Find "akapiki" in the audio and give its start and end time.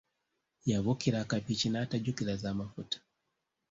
1.23-1.67